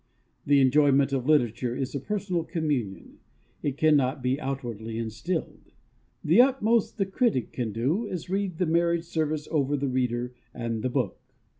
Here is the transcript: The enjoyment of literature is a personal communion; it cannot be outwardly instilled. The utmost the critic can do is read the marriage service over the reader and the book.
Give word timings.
The 0.47 0.61
enjoyment 0.61 1.13
of 1.13 1.27
literature 1.27 1.75
is 1.75 1.93
a 1.93 1.99
personal 1.99 2.43
communion; 2.43 3.19
it 3.61 3.77
cannot 3.77 4.23
be 4.23 4.41
outwardly 4.41 4.97
instilled. 4.97 5.73
The 6.23 6.41
utmost 6.41 6.97
the 6.97 7.05
critic 7.05 7.51
can 7.51 7.71
do 7.71 8.07
is 8.07 8.27
read 8.27 8.57
the 8.57 8.65
marriage 8.65 9.05
service 9.05 9.47
over 9.51 9.77
the 9.77 9.89
reader 9.89 10.33
and 10.55 10.81
the 10.81 10.89
book. 10.89 11.19